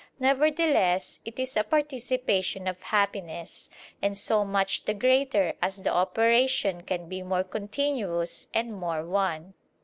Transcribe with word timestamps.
Nevertheless 0.19 1.19
it 1.25 1.37
is 1.37 1.55
a 1.55 1.63
participation 1.63 2.67
of 2.67 2.81
happiness: 2.81 3.69
and 4.01 4.17
so 4.17 4.43
much 4.43 4.85
the 4.85 4.95
greater, 4.95 5.53
as 5.61 5.75
the 5.83 5.93
operation 5.93 6.81
can 6.81 7.07
be 7.07 7.21
more 7.21 7.43
continuous 7.43 8.47
and 8.51 8.73
more 8.73 9.05
one. 9.05 9.53